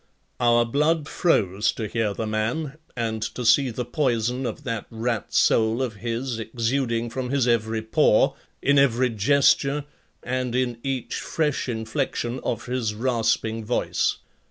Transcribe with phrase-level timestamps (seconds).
[0.39, 5.31] Our blood froze to hear the man and to see the poison of that rat
[5.31, 9.85] soul of his exuding from his every pore, in every gesture
[10.23, 14.17] and in each fresh inflection of his rasping voice.